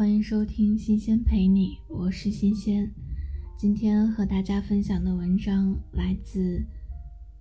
[0.00, 2.90] 欢迎收听新鲜陪你，我是新鲜。
[3.54, 6.64] 今天和大家分享的文章来自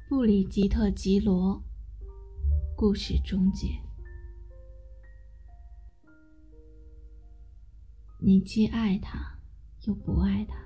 [0.09, 1.63] 布里吉特·吉罗。
[2.75, 3.69] 故事终结。
[8.19, 9.39] 你既爱他，
[9.85, 10.57] 又不爱他。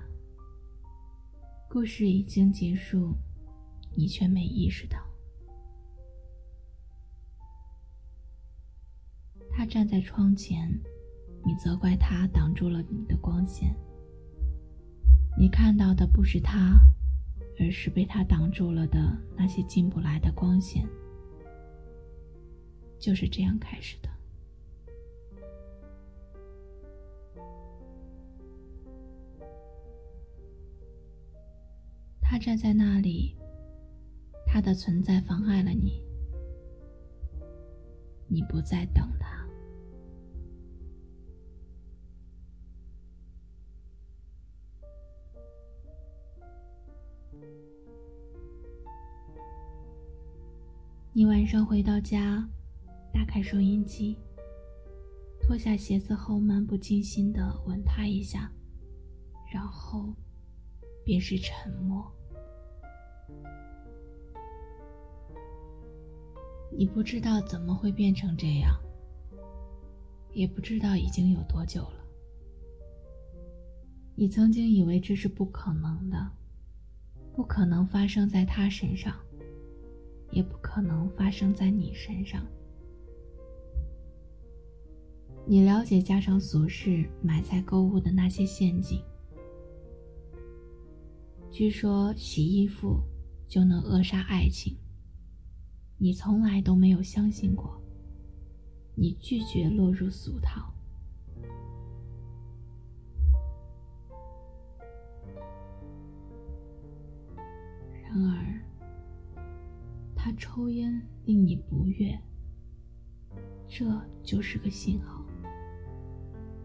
[1.70, 3.14] 故事已经结束，
[3.96, 4.98] 你却没意识到。
[9.52, 10.76] 他站在窗前，
[11.44, 13.74] 你责怪他挡住了你的光线。
[15.36, 16.80] 你看到的不是他，
[17.60, 20.88] 而是被他挡住了的那些进不来的光线。
[22.98, 24.08] 就是这样开始的。
[32.22, 33.36] 他站在那里，
[34.46, 36.02] 他的存在妨碍了你，
[38.26, 39.23] 你不再等他。
[51.16, 52.44] 你晚上回到家，
[53.12, 54.18] 打开收音机，
[55.40, 58.50] 脱下鞋子后漫不经心的吻他一下，
[59.48, 60.12] 然后
[61.04, 62.12] 便是沉默。
[66.76, 68.76] 你不知道怎么会变成这样，
[70.32, 72.04] 也不知道已经有多久了。
[74.16, 76.32] 你曾经以为这是不可能的，
[77.32, 79.14] 不可能发生在他身上。
[80.34, 82.44] 也不可能发生在你身上。
[85.46, 89.00] 你了解家常琐事买菜购物的那些陷阱。
[91.52, 93.00] 据说洗衣服
[93.46, 94.76] 就能扼杀爱情。
[95.98, 97.80] 你从来都没有相信过。
[98.96, 100.73] 你拒绝落入俗套。
[110.36, 112.18] 抽烟令你不悦，
[113.68, 113.84] 这
[114.22, 115.24] 就是个信号。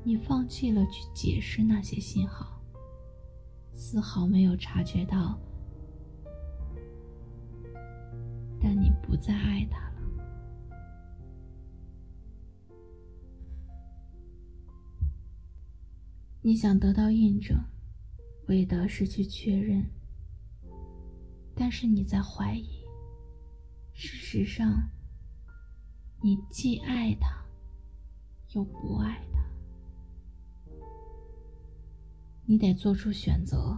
[0.03, 2.61] 你放弃了去解释那些信号，
[3.73, 5.39] 丝毫没有察觉到，
[8.59, 9.95] 但你不再爱他了。
[16.41, 17.57] 你想得到印证，
[18.47, 19.85] 为的是去确认，
[21.53, 22.78] 但是你在怀疑。
[24.01, 24.89] 事实上，
[26.23, 27.43] 你既爱他，
[28.53, 29.41] 又不爱他。
[32.45, 33.77] 你得做出选择。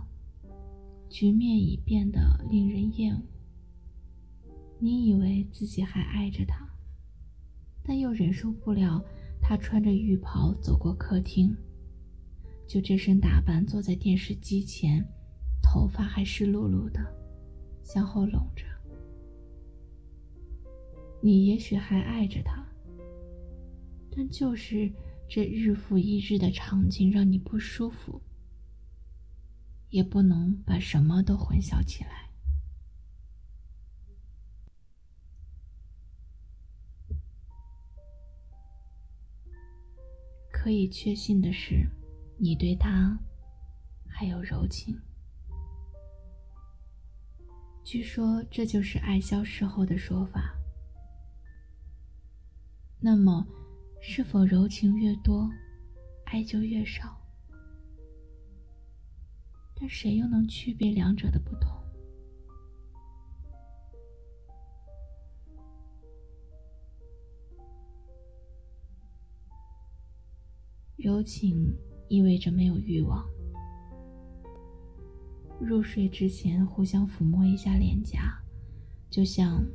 [1.10, 2.22] 局面已变得
[2.52, 3.22] 令人厌恶。
[4.78, 6.70] 你以为自己还爱着他，
[7.84, 9.04] 但又忍受不了
[9.42, 11.58] 他穿着浴袍走过客厅，
[12.68, 15.04] 就这身打扮坐在电视机前，
[15.64, 17.02] 头发还湿漉漉的，
[17.84, 18.64] 向后拢着。
[21.24, 22.66] 你也许还爱着他，
[24.12, 24.92] 但就是
[25.30, 28.20] 这日复一日的场景让你不舒服，
[29.90, 32.28] 也不能把什么都混淆起来。
[40.52, 41.88] 可以确信的是，
[42.38, 43.18] 你对他
[44.08, 45.00] 还有柔情。
[47.84, 50.56] 据说这就是爱消失后的说法。
[53.04, 53.48] 那么，
[54.00, 55.50] 是否柔情越多，
[56.26, 57.20] 爱就越少？
[59.74, 61.72] 但谁又能区别两者的不同？
[70.96, 71.76] 柔情
[72.08, 73.28] 意味着没有欲望，
[75.60, 78.40] 入睡之前互相抚摸一下脸颊，
[79.10, 79.66] 就像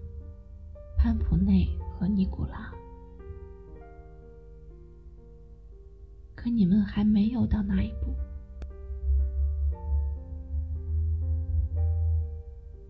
[0.96, 1.66] 潘普内
[1.98, 2.72] 和尼古拉。
[6.54, 8.14] 你们还没有到那一步。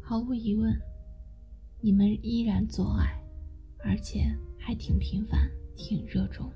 [0.01, 0.73] 毫无疑问，
[1.81, 3.21] 你们依然做爱，
[3.79, 4.21] 而且
[4.59, 6.51] 还挺频繁、挺热衷。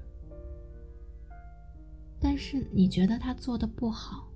[2.21, 4.29] 但是你觉得他做的不好，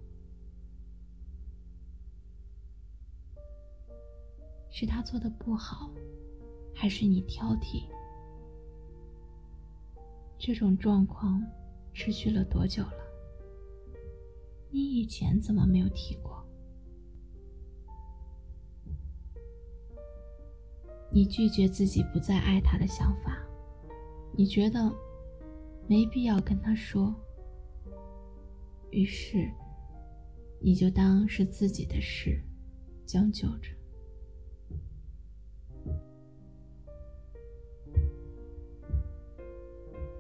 [4.71, 5.91] 是他做的不好，
[6.75, 7.85] 还是你挑剔？
[10.39, 11.41] 这种状况。
[11.95, 13.05] 持续了多久了？
[14.71, 16.45] 你以前怎么没有提过？
[21.11, 23.39] 你拒绝自己不再爱他的想法，
[24.37, 24.93] 你觉得
[25.87, 27.15] 没必要跟他说，
[28.91, 29.49] 于是，
[30.61, 32.43] 你就当是自己的事，
[33.07, 33.74] 将就着。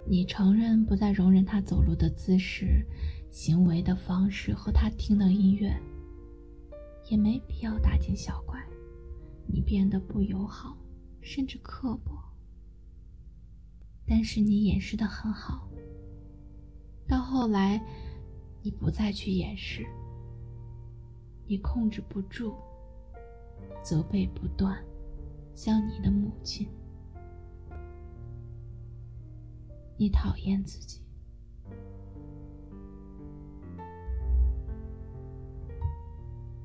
[0.06, 2.86] 你承认不再容忍他走路的姿势、
[3.30, 5.74] 行为的方式和他听的音乐，
[7.08, 8.62] 也没必要大惊小怪。
[9.46, 10.76] 你变得不友好，
[11.22, 12.12] 甚至刻薄。
[14.06, 15.68] 但是你掩饰的很好。
[17.08, 17.82] 到后来，
[18.62, 19.86] 你不再去掩饰，
[21.46, 22.54] 你控制不住，
[23.82, 24.82] 责备不断，
[25.54, 26.68] 像你的母亲。
[29.96, 31.00] 你讨厌自己，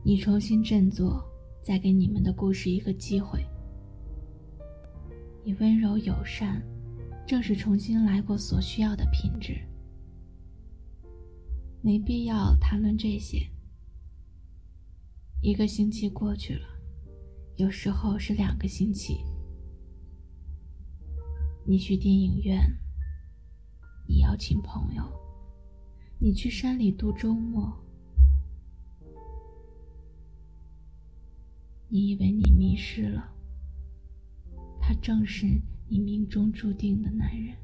[0.03, 1.23] 你重新振作，
[1.61, 3.45] 再给你们的故事一个机会。
[5.43, 6.61] 你温柔友善，
[7.27, 9.55] 正是重新来过所需要的品质。
[11.81, 13.47] 没必要谈论这些。
[15.41, 16.67] 一个星期过去了，
[17.57, 19.23] 有时候是两个星期。
[21.65, 22.59] 你去电影院。
[24.09, 25.03] 你邀请朋友，
[26.17, 27.71] 你去山里度周末。
[31.87, 33.31] 你以为你迷失了，
[34.81, 35.45] 他正是
[35.87, 37.55] 你命中注定的男人。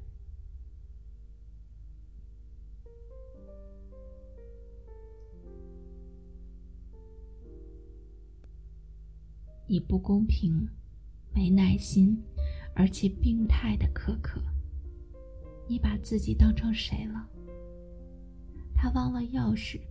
[9.65, 10.69] 你不公平，
[11.33, 12.21] 没耐心，
[12.75, 14.39] 而且病态的苛刻。
[15.68, 17.30] 你把自己当成谁了？
[18.76, 19.82] 他忘了钥匙，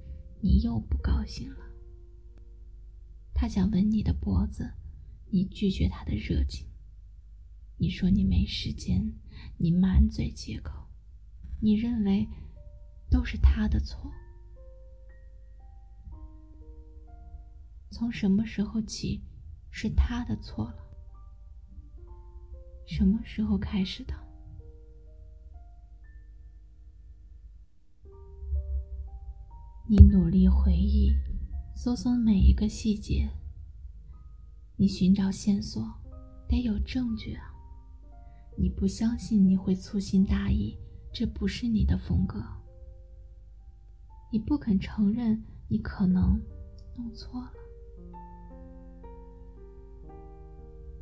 [0.41, 1.65] 你又不高兴了。
[3.35, 4.73] 他想吻你的脖子，
[5.31, 6.67] 你拒绝他的热情。
[7.76, 9.12] 你说你没时间，
[9.59, 10.87] 你满嘴借口。
[11.61, 12.29] 你认为
[13.11, 14.12] 都是他的错。
[17.91, 19.21] 从什么时候起
[19.71, 20.76] 是他的错了？
[22.87, 24.15] 什么时候开始的？
[29.86, 31.12] 你努力回忆，
[31.75, 33.28] 搜索每一个细节。
[34.76, 35.84] 你寻找线索，
[36.48, 37.52] 得有证据啊！
[38.56, 40.75] 你不相信你会粗心大意，
[41.12, 42.42] 这不是你的风格。
[44.32, 46.40] 你不肯承认你可能
[46.96, 47.52] 弄错了。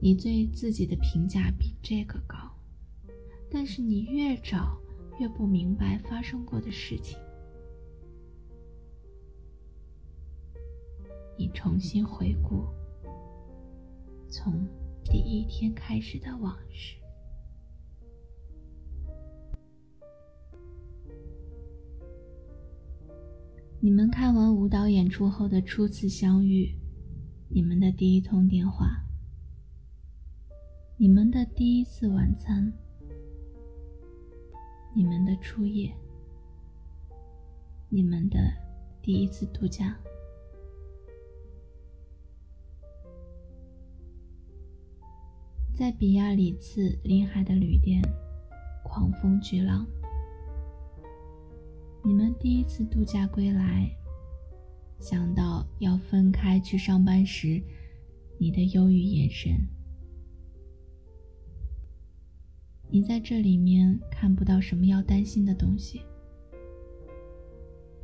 [0.01, 2.37] 你对自己的评价比这个高，
[3.49, 4.77] 但是你越找
[5.21, 7.17] 越不明白发生过的事情。
[11.43, 12.65] 你重新回顾
[14.29, 14.65] 从
[15.03, 16.95] 第一天开始的往事。
[23.81, 26.73] 你们看完舞蹈演出后的初次相遇，
[27.49, 29.05] 你们的第一通电话，
[30.97, 32.73] 你们的第一次晚餐，
[34.95, 35.93] 你们的初夜，
[37.89, 38.39] 你们的
[39.03, 39.99] 第一次度假。
[45.83, 48.01] 在比亚里茨临海的旅店，
[48.85, 49.85] 狂风巨浪。
[52.05, 53.91] 你们第一次度假归来，
[55.01, 57.61] 想到要分开去上班时，
[58.39, 59.51] 你的忧郁眼神。
[62.89, 66.03] 你在这里面看不到什么要担心的东西。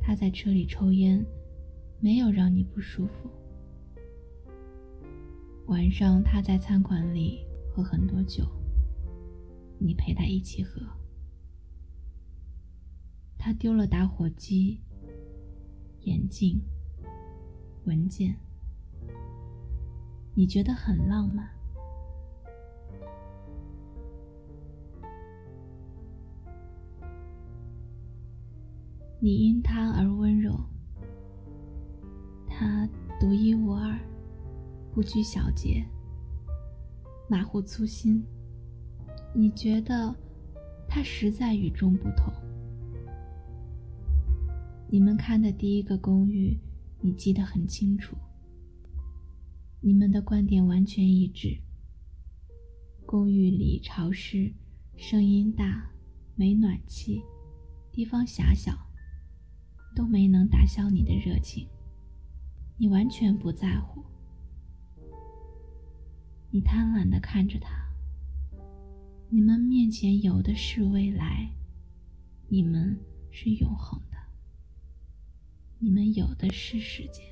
[0.01, 1.25] 他在车里抽烟，
[2.01, 3.29] 没有让你不舒服。
[5.67, 7.45] 晚上他在餐馆里。
[7.71, 8.45] 喝很多酒，
[9.77, 10.81] 你陪他一起喝。
[13.37, 14.81] 他丢了打火机、
[16.01, 16.61] 眼镜、
[17.85, 18.35] 文件，
[20.33, 21.49] 你觉得很浪漫。
[29.21, 30.57] 你因他而温柔，
[32.47, 32.87] 他
[33.19, 33.97] 独一无二，
[34.93, 35.85] 不拘小节。
[37.31, 38.25] 马虎粗心，
[39.35, 40.15] 你觉得
[40.87, 42.33] 他实在与众不同。
[44.89, 46.57] 你们看的第一个公寓，
[46.99, 48.17] 你记得很清楚。
[49.79, 51.55] 你们的观点完全一致。
[53.05, 54.51] 公寓里潮湿，
[54.97, 55.91] 声音大，
[56.35, 57.21] 没暖气，
[57.91, 58.73] 地方狭小，
[59.95, 61.67] 都没能打消你的热情。
[62.75, 64.03] 你完全不在乎。
[66.51, 67.87] 你贪婪的看着他。
[69.29, 71.51] 你们面前有的是未来，
[72.47, 74.17] 你们是永恒的。
[75.77, 77.23] 你们有的是时间。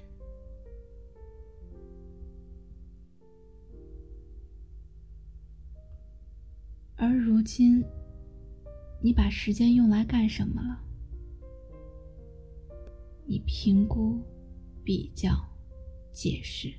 [6.95, 7.83] 而如今，
[9.01, 10.83] 你把时间用来干什么了？
[13.25, 14.21] 你评估、
[14.83, 15.29] 比较、
[16.11, 16.71] 解释，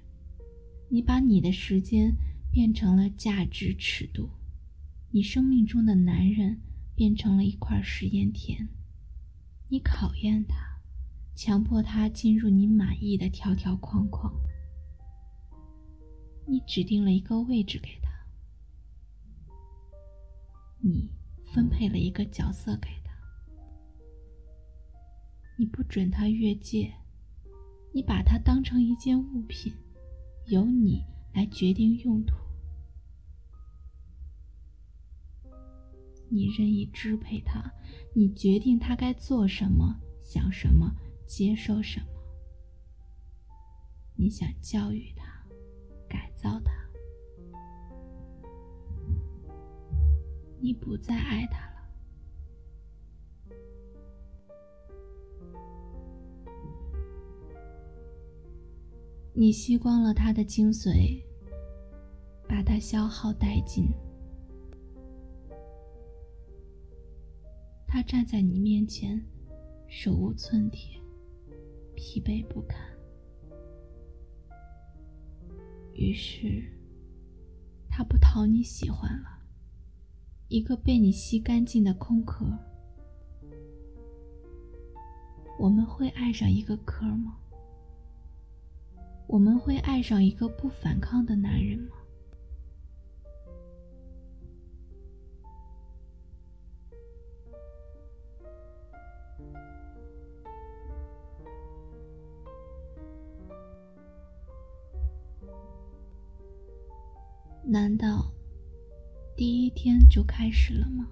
[0.88, 2.12] 你把你的时间
[2.50, 4.30] 变成了价值尺度，
[5.10, 6.60] 你生命中的男人
[6.94, 8.68] 变成了一块实验田，
[9.68, 10.56] 你考验他，
[11.34, 14.32] 强迫他进入你满意的条条框框，
[16.46, 18.08] 你指定了一个位置给他。
[20.80, 21.10] 你
[21.52, 23.12] 分配了一个角色给他，
[25.58, 26.92] 你不准他越界，
[27.92, 29.72] 你把他当成一件物品，
[30.46, 32.34] 由你来决定用途，
[36.28, 37.72] 你任意支配他，
[38.14, 40.92] 你决定他该做什么、想什么、
[41.26, 42.06] 接受什么，
[44.16, 45.46] 你想教育他、
[46.08, 46.72] 改造他。
[50.60, 51.67] 你不再爱他
[59.40, 61.22] 你吸光了他的精髓，
[62.48, 63.88] 把他消耗殆尽。
[67.86, 69.24] 他站在你面前，
[69.86, 71.00] 手无寸铁，
[71.94, 72.84] 疲惫不堪。
[75.94, 76.64] 于是，
[77.88, 79.38] 他不讨你喜欢了。
[80.48, 82.44] 一个被你吸干净的空壳，
[85.60, 87.38] 我们会爱上一个壳吗？
[89.28, 91.96] 我们会爱上一个不反抗的男人吗？
[107.62, 108.32] 难道？
[109.36, 111.06] 第一天就开始了吗？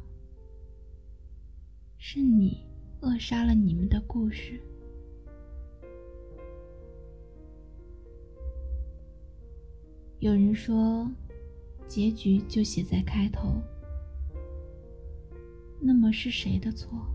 [1.98, 2.66] 是你
[3.00, 4.58] 扼杀了你们的故事。
[10.26, 11.08] 有人说，
[11.86, 13.62] 结局就写在开头。
[15.80, 17.06] 那么是谁的错？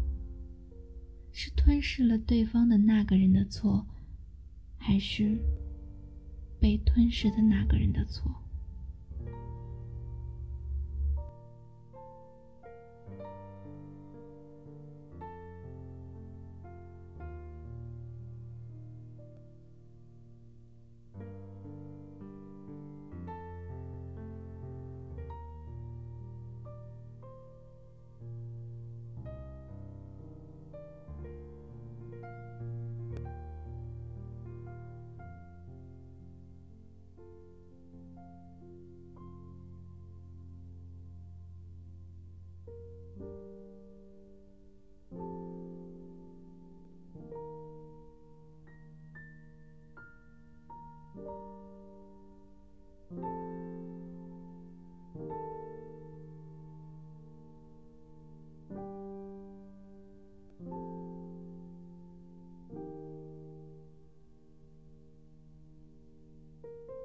[1.34, 3.86] 是吞噬了对方的那个人的错，
[4.78, 5.38] 还是
[6.58, 8.32] 被吞噬的那个人的错？